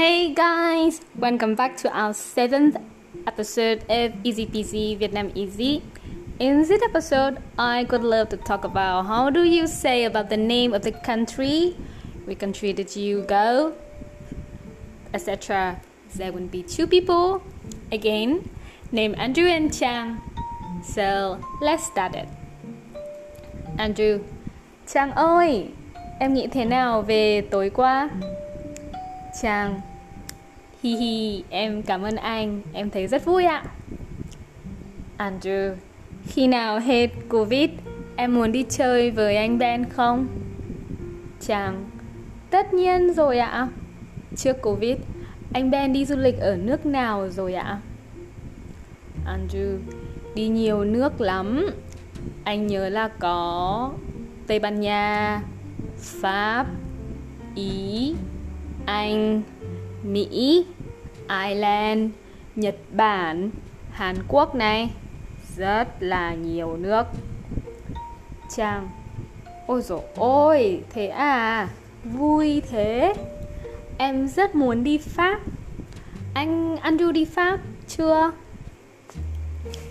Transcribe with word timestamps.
Hey 0.00 0.32
guys, 0.32 1.02
welcome 1.14 1.54
back 1.54 1.76
to 1.84 1.92
our 1.92 2.14
seventh 2.14 2.74
episode 3.26 3.84
of 3.90 4.14
Easy 4.24 4.46
Peasy 4.46 4.96
Vietnam 4.96 5.30
Easy. 5.34 5.82
In 6.38 6.62
this 6.64 6.80
episode, 6.80 7.36
I 7.58 7.84
would 7.84 8.02
love 8.02 8.30
to 8.30 8.38
talk 8.38 8.64
about 8.64 9.04
how 9.04 9.28
do 9.28 9.44
you 9.44 9.66
say 9.66 10.04
about 10.04 10.30
the 10.30 10.38
name 10.38 10.72
of 10.72 10.80
the 10.88 10.92
country, 10.92 11.76
which 12.24 12.38
country 12.38 12.72
did 12.72 12.96
you 12.96 13.28
go, 13.28 13.74
etc. 15.12 15.82
There 16.16 16.32
will 16.32 16.48
be 16.48 16.62
two 16.62 16.86
people 16.86 17.42
again, 17.92 18.48
named 18.92 19.16
Andrew 19.18 19.48
and 19.48 19.68
Chang. 19.68 20.22
So 20.82 21.38
let's 21.60 21.84
start 21.84 22.14
it. 22.14 22.28
Andrew, 23.76 24.24
Chang 24.86 25.12
ơi, 25.12 25.68
em 26.20 26.34
nghĩ 26.34 26.46
thế 26.46 26.64
nào 26.64 27.02
về 27.02 27.42
tối 27.50 27.70
qua? 27.70 28.08
Chàng 29.42 29.80
Hi 30.82 30.96
hi, 30.96 31.44
em 31.50 31.82
cảm 31.82 32.02
ơn 32.02 32.16
anh, 32.16 32.62
em 32.72 32.90
thấy 32.90 33.06
rất 33.06 33.24
vui 33.24 33.44
ạ. 33.44 33.64
Andrew. 35.18 35.74
Khi 36.26 36.46
nào 36.46 36.78
hết 36.78 37.10
Covid, 37.28 37.70
em 38.16 38.34
muốn 38.34 38.52
đi 38.52 38.64
chơi 38.68 39.10
với 39.10 39.36
anh 39.36 39.58
Ben 39.58 39.84
không? 39.84 40.26
Chàng. 41.40 41.90
Tất 42.50 42.74
nhiên 42.74 43.12
rồi 43.14 43.38
ạ. 43.38 43.68
Trước 44.36 44.56
Covid, 44.62 44.96
anh 45.52 45.70
Ben 45.70 45.92
đi 45.92 46.04
du 46.04 46.16
lịch 46.16 46.38
ở 46.38 46.56
nước 46.56 46.86
nào 46.86 47.28
rồi 47.28 47.54
ạ? 47.54 47.80
Andrew. 49.26 49.78
Đi 50.34 50.48
nhiều 50.48 50.84
nước 50.84 51.20
lắm. 51.20 51.66
Anh 52.44 52.66
nhớ 52.66 52.88
là 52.88 53.08
có 53.08 53.90
Tây 54.46 54.58
Ban 54.58 54.80
Nha 54.80 55.42
Pháp 55.96 56.66
Ý 57.54 58.14
Anh, 58.86 59.42
Mỹ, 60.02 60.66
Ireland, 61.28 62.10
Nhật 62.56 62.76
Bản, 62.92 63.50
Hàn 63.90 64.16
Quốc 64.28 64.54
này. 64.54 64.90
Rất 65.56 65.88
là 66.00 66.34
nhiều 66.34 66.76
nước. 66.76 67.06
Trang 68.56 68.88
Ôi 69.66 69.82
dồi 69.82 70.00
ôi, 70.16 70.82
thế 70.90 71.06
à, 71.06 71.68
vui 72.04 72.62
thế. 72.70 73.14
Em 73.98 74.28
rất 74.28 74.54
muốn 74.54 74.84
đi 74.84 74.98
Pháp. 74.98 75.40
Anh 76.34 76.76
Andrew 76.76 77.12
đi 77.12 77.24
Pháp 77.24 77.60
chưa? 77.88 78.32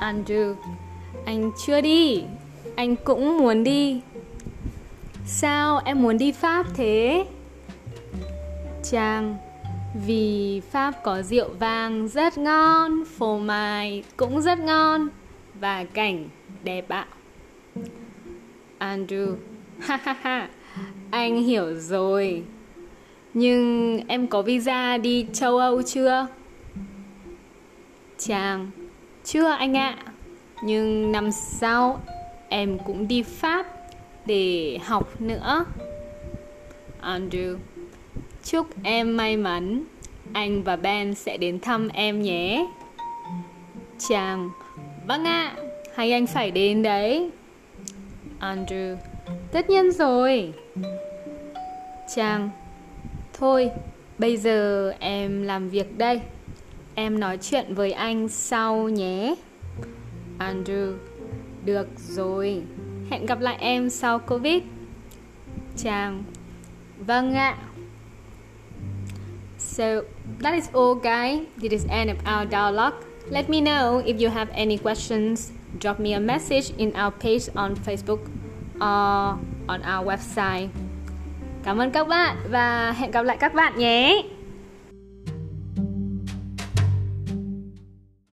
Andrew 0.00 0.54
Anh 1.24 1.50
chưa 1.66 1.80
đi. 1.80 2.24
Anh 2.76 2.96
cũng 2.96 3.38
muốn 3.38 3.64
đi. 3.64 4.00
Sao 5.26 5.80
em 5.84 6.02
muốn 6.02 6.18
đi 6.18 6.32
Pháp 6.32 6.66
thế? 6.74 7.24
Trang 8.82 9.36
vì 9.94 10.60
Pháp 10.70 10.94
có 11.02 11.22
rượu 11.22 11.48
vang 11.58 12.08
rất 12.08 12.38
ngon, 12.38 13.04
Phô 13.04 13.38
mai 13.38 14.04
cũng 14.16 14.42
rất 14.42 14.58
ngon. 14.58 15.08
Và 15.60 15.84
cảnh 15.84 16.28
đẹp 16.64 16.88
ạ. 16.88 17.06
Andrew, 18.78 19.34
Ha 19.80 19.96
ha 19.96 20.12
ha. 20.12 20.48
Anh 21.10 21.42
hiểu 21.42 21.74
rồi. 21.74 22.42
Nhưng 23.34 24.00
em 24.08 24.26
có 24.26 24.42
visa 24.42 24.98
đi 24.98 25.26
châu 25.32 25.58
Âu 25.58 25.82
chưa? 25.82 26.26
Chàng, 28.18 28.70
Chưa 29.24 29.48
anh 29.48 29.76
ạ. 29.76 29.96
Nhưng 30.64 31.12
năm 31.12 31.32
sau, 31.32 32.00
em 32.48 32.78
cũng 32.78 33.08
đi 33.08 33.22
Pháp 33.22 33.66
để 34.26 34.78
học 34.84 35.20
nữa. 35.20 35.64
Andrew 37.02 37.56
Chúc 38.44 38.66
em 38.82 39.16
may 39.16 39.36
mắn. 39.36 39.84
Anh 40.32 40.62
và 40.62 40.76
Ben 40.76 41.14
sẽ 41.14 41.36
đến 41.36 41.60
thăm 41.60 41.88
em 41.88 42.22
nhé. 42.22 42.66
Chàng. 44.08 44.50
Vâng 45.06 45.24
ạ. 45.24 45.56
Hai 45.94 46.12
anh 46.12 46.26
phải 46.26 46.50
đến 46.50 46.82
đấy. 46.82 47.30
Andrew. 48.40 48.96
Tất 49.52 49.70
nhiên 49.70 49.92
rồi. 49.92 50.52
Chàng. 52.14 52.50
Thôi, 53.32 53.70
Bây 54.20 54.36
giờ 54.36 54.92
em 54.98 55.42
làm 55.42 55.68
việc 55.68 55.98
đây. 55.98 56.20
Em 56.94 57.20
nói 57.20 57.38
chuyện 57.42 57.74
với 57.74 57.92
anh 57.92 58.28
sau 58.28 58.88
nhé. 58.88 59.34
Andrew. 60.38 60.94
Được 61.64 61.88
rồi. 61.96 62.62
Hẹn 63.10 63.26
gặp 63.26 63.40
lại 63.40 63.56
em 63.60 63.90
sau 63.90 64.18
Covid. 64.18 64.62
Chàng. 65.76 66.22
Vâng 66.98 67.34
ạ. 67.34 67.58
So 69.80 70.04
that 70.44 70.52
is 70.52 70.68
all, 70.76 70.94
guys. 70.94 71.48
This 71.56 71.72
is 71.72 71.86
end 71.88 72.12
of 72.12 72.20
our 72.28 72.44
dialogue. 72.44 73.00
Let 73.32 73.48
me 73.48 73.64
know 73.64 74.04
if 74.04 74.20
you 74.20 74.28
have 74.28 74.52
any 74.52 74.76
questions. 74.76 75.52
Drop 75.78 75.98
me 75.98 76.12
a 76.12 76.20
message 76.20 76.76
in 76.76 76.92
our 76.92 77.08
page 77.08 77.48
on 77.56 77.80
Facebook 77.80 78.20
or 78.76 79.40
on 79.72 79.80
our 79.80 80.04
website. 80.04 80.68
Cảm 81.64 81.80
ơn 81.80 81.90
các 81.90 82.08
bạn 82.08 82.36
và 82.48 82.92
hẹn 82.92 83.10
gặp 83.10 83.22
lại 83.22 83.36
các 83.40 83.54
bạn 83.54 83.78
nhé. 83.78 84.22